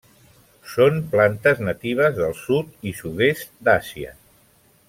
Són 0.71 0.97
plantes 1.11 1.61
natives 1.67 2.17
del 2.21 2.35
sud 2.41 2.91
i 2.93 2.97
sud-est 3.03 3.55
d'Àsia. 3.69 4.19